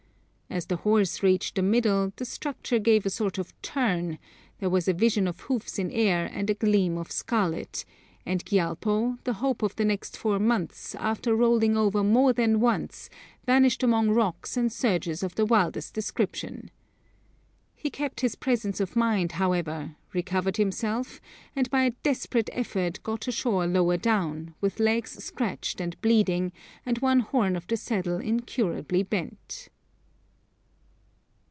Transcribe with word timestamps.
As 0.53 0.65
the 0.65 0.75
horse 0.83 1.23
reached 1.23 1.55
the 1.55 1.61
middle, 1.61 2.11
the 2.17 2.25
structure 2.25 2.77
gave 2.77 3.05
a 3.05 3.09
sort 3.09 3.37
of 3.37 3.53
turn, 3.61 4.19
there 4.59 4.69
was 4.69 4.85
a 4.89 4.93
vision 4.93 5.25
of 5.25 5.39
hoofs 5.39 5.79
in 5.79 5.89
air 5.91 6.29
and 6.33 6.49
a 6.49 6.53
gleam 6.53 6.97
of 6.97 7.09
scarlet, 7.09 7.85
and 8.25 8.43
Gyalpo, 8.45 9.17
the 9.23 9.35
hope 9.35 9.63
of 9.63 9.73
the 9.77 9.85
next 9.85 10.17
four 10.17 10.39
months, 10.39 10.93
after 10.95 11.33
rolling 11.33 11.77
over 11.77 12.03
more 12.03 12.33
than 12.33 12.59
once, 12.59 13.09
vanished 13.45 13.81
among 13.81 14.09
rocks 14.09 14.57
and 14.57 14.69
surges 14.73 15.23
of 15.23 15.35
the 15.35 15.45
wildest 15.45 15.93
description. 15.93 16.69
He 17.73 17.89
kept 17.89 18.19
his 18.19 18.35
presence 18.35 18.81
of 18.81 18.97
mind, 18.97 19.31
however, 19.31 19.95
recovered 20.11 20.57
himself, 20.57 21.21
and 21.55 21.69
by 21.69 21.83
a 21.83 21.91
desperate 22.03 22.49
effort 22.51 23.01
got 23.03 23.25
ashore 23.25 23.67
lower 23.67 23.95
down, 23.95 24.53
with 24.59 24.81
legs 24.81 25.23
scratched 25.23 25.79
and 25.79 25.95
bleeding 26.01 26.51
and 26.85 26.97
one 26.97 27.21
horn 27.21 27.55
of 27.55 27.65
the 27.67 27.77
saddle 27.77 28.17
incurably 28.19 29.01
bent. 29.01 29.69